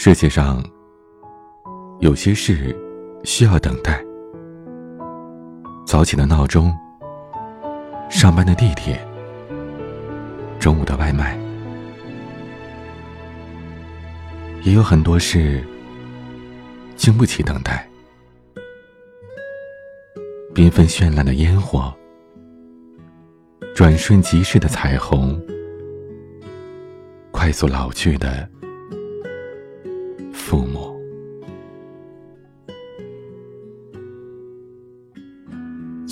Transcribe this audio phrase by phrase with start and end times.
[0.00, 0.62] 世界上
[1.98, 2.72] 有些事
[3.24, 4.00] 需要等待。
[5.84, 6.72] 早起的闹钟，
[8.08, 9.04] 上班的地铁，
[10.60, 11.36] 中午的外卖，
[14.62, 15.64] 也有很多事
[16.94, 17.84] 经不起等待。
[20.54, 21.92] 缤纷绚烂的烟火，
[23.74, 25.36] 转瞬即逝的彩虹，
[27.32, 28.48] 快速老去的。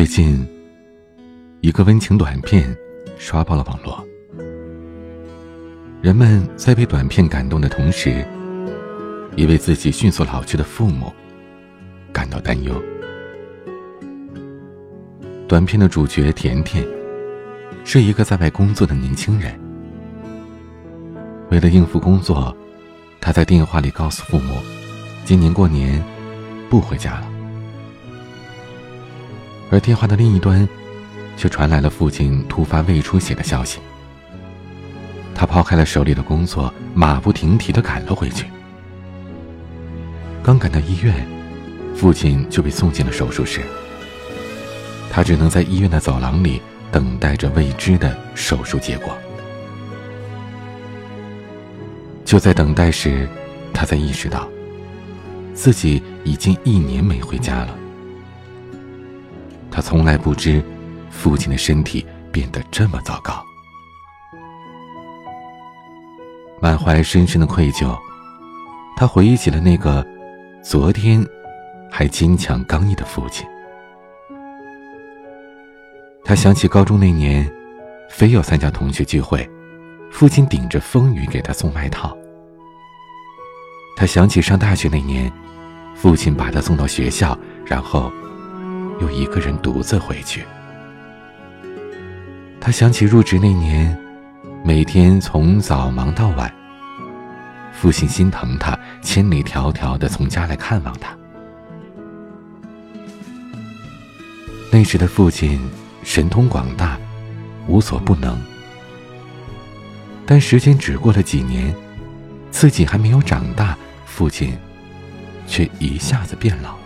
[0.00, 0.48] 最近，
[1.60, 2.74] 一个温情短片
[3.18, 4.02] 刷爆了网络。
[6.00, 8.24] 人们在被短片感动的同时，
[9.36, 11.12] 也为自己迅速老去的父母
[12.14, 12.82] 感到担忧。
[15.46, 16.82] 短片的主角甜甜，
[17.84, 19.52] 是一个在外工作的年轻人，
[21.50, 22.56] 为了应付工作。
[23.20, 24.62] 他在电话里告诉父母，
[25.26, 26.02] 今年过年
[26.70, 27.39] 不回家了。
[29.70, 30.68] 而电话的另一端，
[31.36, 33.78] 却传来了父亲突发胃出血的消息。
[35.34, 38.46] 他抛开了手里的工作，马不停蹄的赶了回去。
[40.42, 41.26] 刚赶到医院，
[41.94, 43.60] 父亲就被送进了手术室。
[45.10, 46.60] 他只能在医院的走廊里
[46.90, 49.16] 等待着未知的手术结果。
[52.24, 53.28] 就在等待时，
[53.72, 54.48] 他才意识到，
[55.54, 57.76] 自己已经一年没回家了。
[59.70, 60.62] 他从来不知，
[61.10, 63.44] 父亲的身体变得这么糟糕。
[66.60, 67.96] 满怀深深的愧疚，
[68.96, 70.06] 他回忆起了那个
[70.62, 71.24] 昨天
[71.90, 73.46] 还坚强刚毅的父亲。
[76.22, 77.50] 他想起高中那年，
[78.10, 79.48] 非要参加同学聚会，
[80.12, 82.16] 父亲顶着风雨给他送外套。
[83.96, 85.32] 他想起上大学那年，
[85.94, 88.12] 父亲把他送到学校，然后
[89.00, 90.44] 又一个人独自回去。
[92.60, 93.96] 他想起入职那年，
[94.64, 96.52] 每天从早忙到晚，
[97.72, 101.16] 父亲心疼他，千里迢迢的从家来看望他。
[104.70, 105.60] 那时的父亲
[106.02, 106.98] 神通广大，
[107.66, 108.38] 无所不能，
[110.26, 111.74] 但时间只过了几年，
[112.50, 113.76] 自己还没有长大。
[114.04, 114.58] 父亲
[115.46, 116.76] 却一下子变老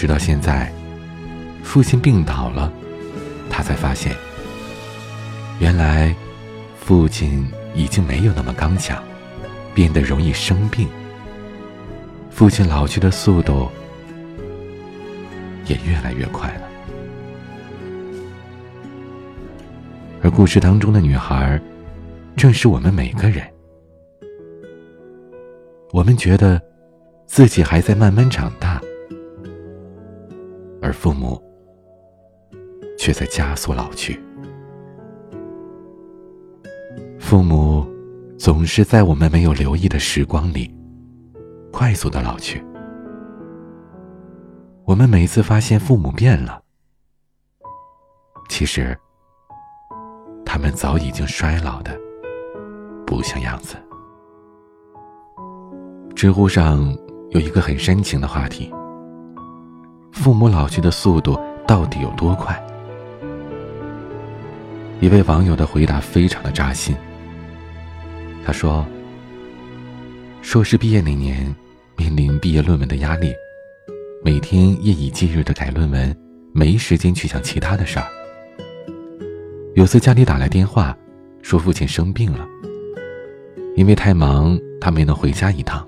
[0.00, 0.72] 直到现在，
[1.62, 2.72] 父亲病倒了，
[3.50, 4.16] 他才发现，
[5.58, 6.16] 原来
[6.78, 9.04] 父亲已经没有那么刚强，
[9.74, 10.88] 变得容易生病。
[12.30, 13.70] 父亲老去的速度
[15.66, 16.62] 也越来越快了，
[20.22, 21.60] 而故事当中的女孩，
[22.38, 23.46] 正是我们每个人。
[25.92, 26.58] 我们觉得
[27.26, 28.69] 自己还在慢慢长大，
[30.90, 31.40] 而父母
[32.98, 34.20] 却在加速老去。
[37.20, 37.86] 父母
[38.36, 40.68] 总是在我们没有留意的时光里
[41.72, 42.60] 快速的老去。
[44.84, 46.60] 我们每次发现父母变了，
[48.48, 48.98] 其实
[50.44, 51.96] 他们早已经衰老的
[53.06, 53.76] 不像样子。
[56.16, 56.92] 知乎上
[57.30, 58.74] 有一个很煽情的话题：
[60.12, 62.60] 父母老去的速度到底有多快？
[65.00, 66.94] 一位网友的回答非常的扎心。
[68.44, 68.86] 他说
[70.42, 71.54] ：“硕士毕业那年，
[71.96, 73.32] 面临毕业论文的压力，
[74.22, 76.14] 每天夜以继日的改论文，
[76.52, 78.06] 没时间去想其他的事儿。
[79.74, 80.96] 有次家里打来电话，
[81.42, 82.46] 说父亲生病了，
[83.76, 85.86] 因为太忙，他没能回家一趟。”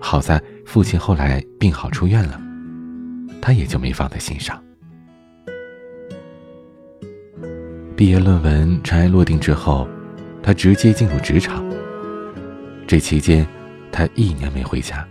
[0.00, 2.38] 好在父亲后来病好出院了，
[3.44, 4.58] 他也就没放在心上。
[7.94, 9.86] 毕业论文尘埃落定之后，
[10.42, 11.62] 他直接进入职场。
[12.86, 13.46] 这期间，
[13.92, 15.06] 他一年没回家，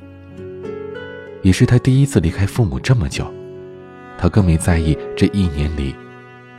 [1.44, 3.32] 也是他第一次离开父母这么久。
[4.18, 5.96] 他更没在意这一年里，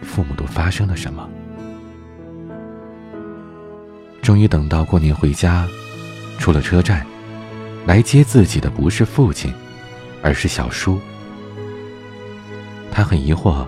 [0.01, 1.29] 父母都发生了什么。
[4.23, 5.67] 终于等到过年回家，
[6.39, 7.05] 出了车站。
[7.85, 9.53] 来接自己的不是父亲，
[10.23, 11.01] 而是小叔。
[12.95, 13.67] 他很疑惑，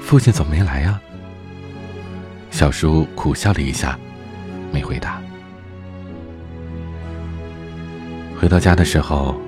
[0.00, 0.98] 父亲怎么没来呀？
[2.50, 3.98] 小叔苦笑了一下，
[4.72, 5.20] 没回答。
[8.40, 9.38] 回到家的时候，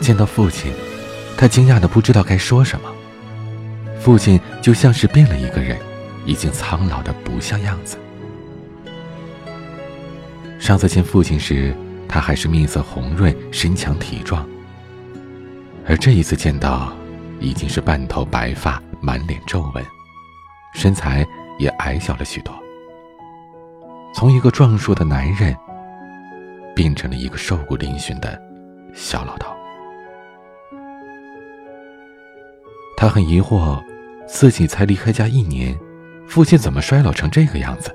[0.00, 0.72] 见到父亲，
[1.36, 2.92] 他惊讶的不知道该说什么。
[4.00, 5.78] 父亲就像是变了一个人，
[6.26, 7.96] 已经苍老的不像样子。
[10.58, 11.72] 上次见父亲时，
[12.08, 14.44] 他还是面色红润、身强体壮。
[15.86, 16.92] 而这一次见到，
[17.42, 19.84] 已经是半头白发、满脸皱纹，
[20.74, 21.26] 身材
[21.58, 22.54] 也矮小了许多。
[24.14, 25.56] 从一个壮硕的男人，
[26.74, 28.40] 变成了一个瘦骨嶙峋的
[28.94, 29.52] 小老头。
[32.96, 33.82] 他很疑惑，
[34.26, 35.76] 自己才离开家一年，
[36.28, 37.92] 父亲怎么衰老成这个样子？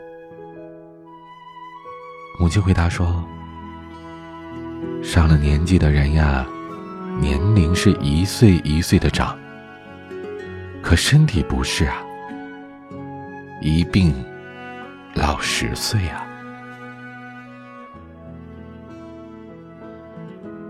[2.40, 3.24] 母亲回答说
[5.02, 6.46] ：“上了年纪的人呀，
[7.20, 9.38] 年龄是一岁一岁的长，
[10.82, 11.98] 可身体不是啊，
[13.62, 14.14] 一病。”
[15.16, 16.24] 老十岁啊！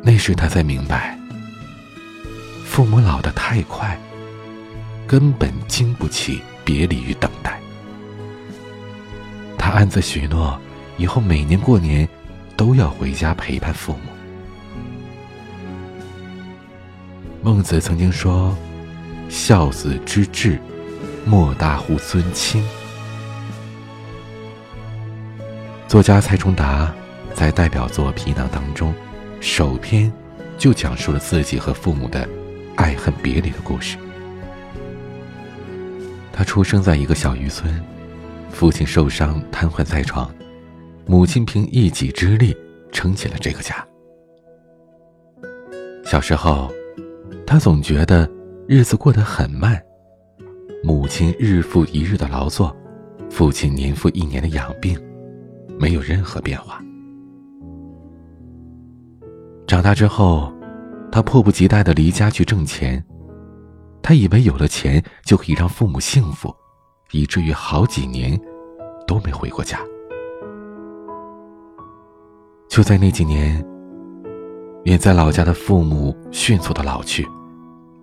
[0.02, 1.20] 那时他才明白，
[2.64, 4.00] 父母老得太快，
[5.06, 7.60] 根本经不起别离与等待。
[9.58, 10.58] 他暗自许诺，
[10.96, 12.08] 以后每年过年
[12.56, 14.17] 都要回家陪伴父母。
[17.48, 18.54] 孟子曾经说
[19.32, 20.60] ：“孝子之志，
[21.26, 22.62] 莫大乎尊亲。”
[25.88, 26.94] 作家蔡崇达
[27.34, 28.94] 在代表作《皮囊》当中，
[29.40, 30.12] 首篇
[30.58, 32.28] 就讲述了自己和父母的
[32.76, 33.96] 爱恨别离的故事。
[36.34, 37.82] 他出生在一个小渔村，
[38.52, 40.30] 父亲受伤瘫痪在床，
[41.06, 42.54] 母亲凭一己之力
[42.92, 43.88] 撑起了这个家。
[46.04, 46.70] 小时候，
[47.48, 48.30] 他总觉得
[48.68, 49.82] 日子过得很慢，
[50.84, 52.76] 母亲日复一日的劳作，
[53.30, 55.00] 父亲年复一年的养病。
[55.80, 56.82] 没有任何变化。
[59.68, 60.52] 长大之后，
[61.12, 63.04] 他迫不及待的离家去挣钱。
[64.02, 66.54] 他以为有了钱就可以让父母幸福，
[67.12, 68.40] 以至于好几年
[69.06, 69.80] 都没回过家。
[72.68, 73.64] 就在那几年，
[74.86, 77.28] 远在老家的父母迅速的老去，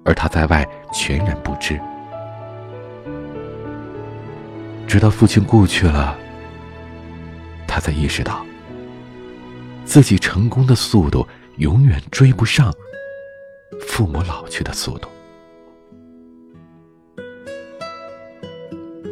[0.05, 1.81] 而他在外全然不知。
[4.87, 6.17] 直到父亲故去了。
[7.67, 8.47] 他才意识到，
[9.85, 12.73] 自己成功的速度永远追不上
[13.81, 15.09] 父母老去的速度。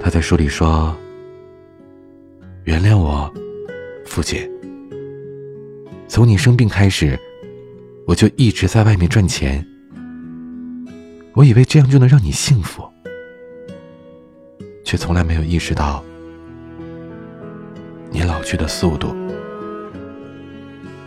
[0.01, 0.97] 他在书里说
[2.65, 3.33] ：“原谅我，
[4.07, 4.49] 父亲。
[6.07, 7.19] 从你生病开始，
[8.07, 9.67] 我就一直在外面赚钱。
[11.35, 12.89] 我以为这样就能让你幸福，
[14.85, 16.05] 却从来没有意识到。”
[18.15, 19.17] 你老去的速度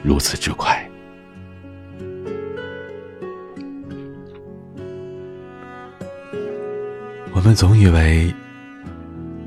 [0.02, 0.90] 如此之快，
[7.32, 8.34] 我们总以为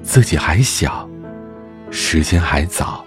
[0.05, 1.11] 自己还小，
[1.91, 3.05] 时间还早，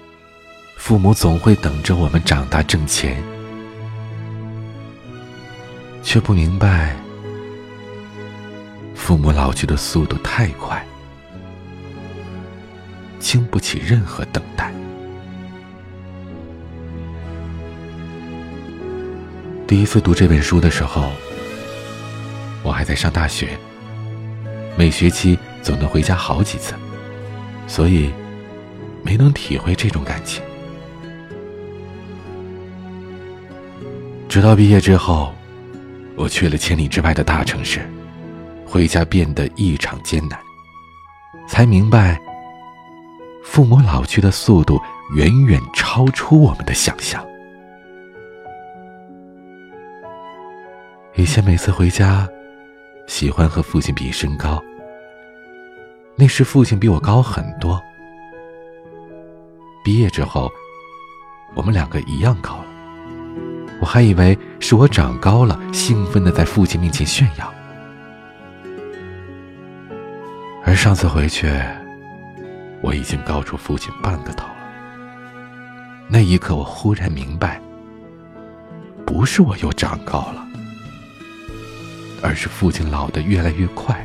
[0.76, 3.24] 父母总会等着我们长大挣钱，
[6.04, 6.94] 却不明白
[9.02, 10.86] 父母老去的速度太快。
[13.20, 14.72] 经不起任何等待。
[19.66, 21.12] 第一次读这本书的时候，
[22.62, 23.58] 我还在上大学，
[24.78, 26.76] 每学期总能回家好几次，
[27.68, 28.12] 所以
[29.04, 30.44] 没能体会这种感情。
[34.30, 35.34] 直到毕业之后，
[36.16, 37.82] 我去了千里之外的大城市，
[38.72, 40.40] 回家变得异常艰难，
[41.46, 42.18] 才明白。
[43.44, 44.80] 父母老去的速度
[45.14, 47.22] 远远超出我们的想象。
[51.16, 52.26] 以前每次回家，
[53.08, 54.64] 喜欢和父亲比身高。
[56.16, 57.78] 那时父亲比我高很多。
[59.84, 60.50] 毕业之后，
[61.56, 62.66] 我们两个一样高了。
[63.82, 67.54] 我还以为是我长高了，兴奋的在父亲面前炫耀。
[70.64, 71.52] 而上次回去。
[72.84, 74.56] 我已经高出父亲半个头了。
[76.10, 77.62] 那一刻，我忽然明白，
[79.06, 80.48] 不是我又长高了，
[82.24, 84.04] 而是父亲老得越来越快，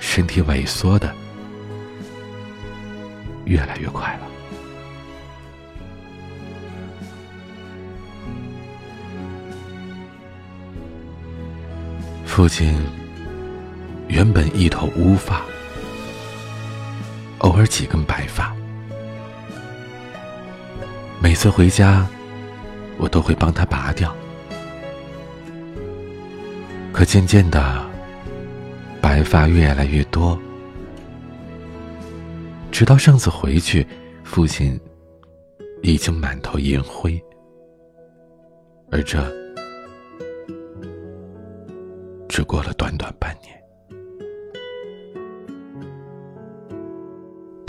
[0.00, 1.10] 身体萎缩的
[3.46, 4.26] 越来越快了。
[12.26, 12.78] 父亲
[14.08, 15.44] 原本一头乌发。
[17.38, 18.52] 偶尔几根白发，
[21.22, 22.04] 每次回家，
[22.98, 24.12] 我都会帮他拔掉。
[26.92, 27.86] 可渐渐的，
[29.00, 30.36] 白发越来越多，
[32.72, 33.86] 直到上次回去，
[34.24, 34.80] 父亲
[35.82, 37.22] 已经满头银灰，
[38.90, 39.22] 而这
[42.28, 43.57] 只过了短短半年。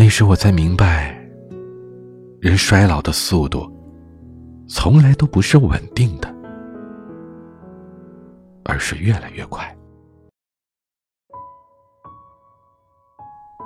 [0.09, 1.15] 时我才明白，
[2.41, 3.71] 人衰老的速度
[4.67, 6.33] 从来都不是稳定的，
[8.65, 9.63] 而是越来越快。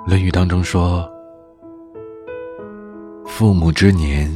[0.08, 1.10] 《论语》当中说
[3.24, 4.30] ：“父母之年，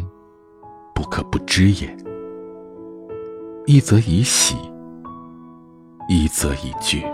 [0.95, 1.95] 不可不知也。
[3.67, 4.57] 一则以喜，
[6.09, 7.05] 一则以惧。”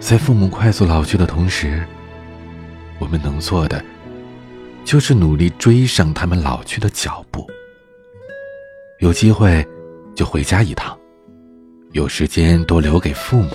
[0.00, 1.86] 在父母快速老去的同时，
[2.98, 3.84] 我们能做的，
[4.84, 7.46] 就是努力追上他们老去的脚步。
[8.98, 9.64] 有机会
[10.16, 10.98] 就回家一趟，
[11.92, 13.50] 有时间多留给父母。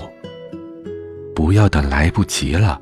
[1.36, 2.82] 不要等来不及了，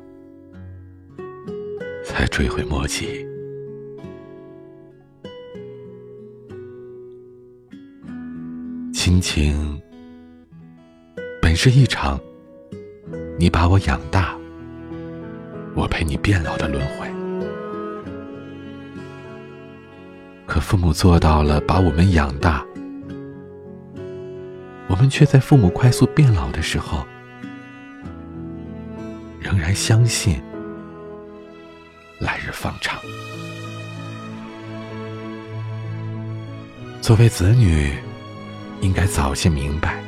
[2.04, 3.26] 才追悔莫及。
[8.92, 9.82] 亲情
[11.42, 12.20] 本是一场
[13.36, 14.34] 你把我养大，
[15.74, 17.08] 我陪你变老的轮回。
[20.46, 22.64] 可父母做到了把我们养大，
[24.86, 27.04] 我们却在父母快速变老的时候。
[29.40, 30.40] 仍然相信
[32.18, 32.98] 来日方长。
[37.00, 37.92] 作为子女，
[38.80, 40.02] 应该早些明白，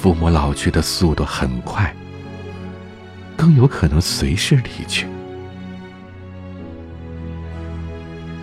[0.00, 1.94] 父母老去的速度很快，
[3.36, 5.06] 更有可能随时离去。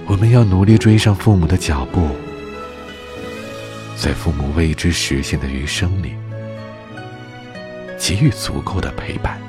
[0.05, 2.09] 我们要努力追上父母的脚步，
[3.95, 6.13] 在父母未知实现的余生里，
[7.97, 9.41] 给予足够的陪伴。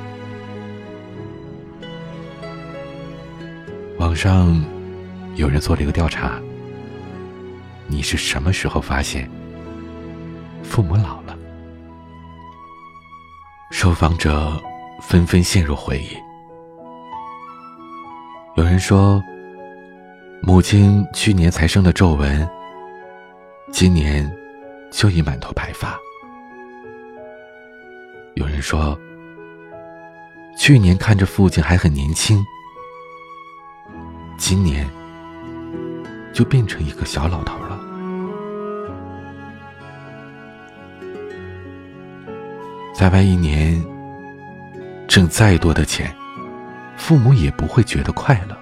[3.99, 4.65] 网上
[5.35, 6.41] 有人做了一个调查：
[7.87, 9.31] 你是什么时候发现
[10.63, 11.28] 父母老了？
[13.81, 14.61] 受访者
[15.01, 16.09] 纷纷陷入回忆。
[18.57, 19.23] 有人说，
[20.43, 22.51] 母亲去年才生的皱纹，
[23.71, 24.29] 今年
[24.91, 25.97] 就已满头白发。
[28.35, 28.99] 有人说，
[30.59, 32.45] 去年看着父亲还很年轻。
[34.37, 34.91] 今年
[36.33, 37.68] 就变成一个小老头了。
[42.99, 43.81] 在外一年
[45.07, 46.13] 挣再多的钱，
[46.97, 48.57] 父母也不会觉得快乐；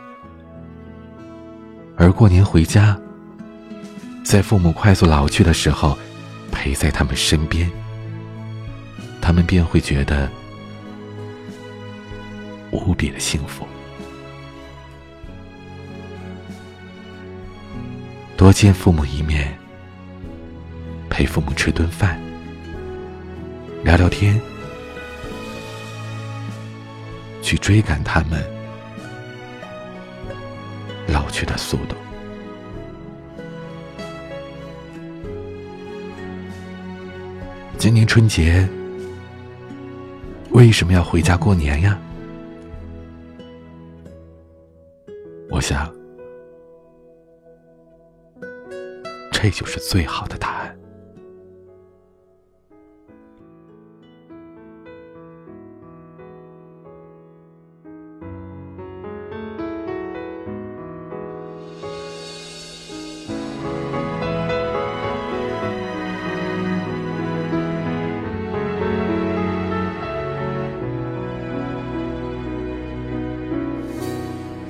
[1.97, 3.01] 而过年回家，
[4.23, 5.97] 在父母快速老去的时候，
[6.53, 7.67] 陪在他们身边，
[9.23, 10.29] 他们便会觉得
[12.71, 13.67] 无比的幸福。
[18.37, 19.57] 多见父母一面，
[21.09, 22.21] 陪父母吃顿饭，
[23.87, 24.41] 聊聊天，
[27.41, 28.45] 去追赶他们
[31.07, 31.95] 老去的速度。
[37.79, 38.69] 今年春节
[40.51, 41.97] 为什么要回家过年呀？
[45.49, 45.95] 我想。
[49.31, 50.56] 这就是最好的答案。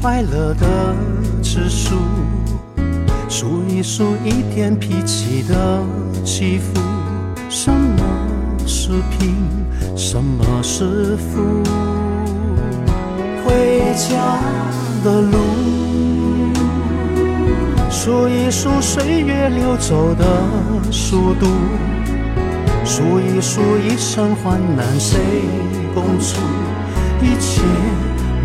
[0.00, 0.96] 快乐的
[1.42, 1.94] 指数，
[3.28, 5.82] 数一数一天脾气的
[6.24, 6.80] 起伏。
[7.50, 8.02] 什么
[8.66, 9.36] 是贫，
[9.94, 11.62] 什么是富？
[13.44, 14.38] 回家
[15.04, 15.36] 的路，
[17.90, 20.24] 数一数岁月流走的
[20.90, 21.46] 速度。
[22.86, 25.20] 数一数一生患难谁
[25.94, 26.40] 共处，
[27.22, 27.60] 一切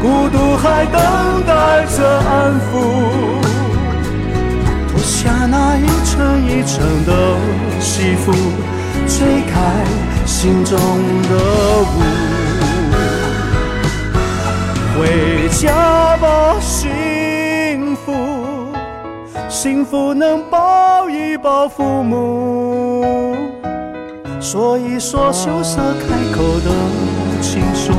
[0.00, 1.00] 孤独还等
[1.46, 2.70] 待着安抚。
[4.88, 7.12] 脱下那一层一层的
[7.78, 8.32] 西服，
[9.06, 9.84] 吹开
[10.26, 11.36] 心中的
[11.82, 11.84] 雾。
[14.98, 18.12] 回家吧，幸福，
[19.48, 23.36] 幸福能抱一抱父母。
[24.40, 26.70] 说一说羞涩开口的
[27.40, 27.92] 情书，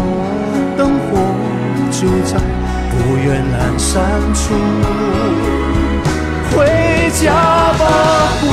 [0.78, 1.18] 灯火
[2.02, 2.34] 就在
[2.90, 3.94] 不远阑珊
[4.34, 4.42] 处。
[6.50, 6.66] 回
[7.22, 7.32] 家
[7.78, 7.84] 吧，
[8.42, 8.44] 孤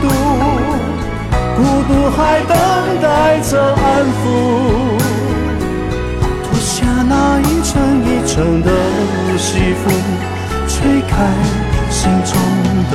[0.00, 0.06] 独，
[1.56, 1.58] 孤
[1.88, 2.54] 独还等
[3.02, 4.22] 待着安抚。
[6.44, 8.70] 脱下那一层一层的
[9.36, 9.90] 西服，
[10.68, 11.10] 吹开
[11.90, 12.32] 心中
[12.92, 12.94] 的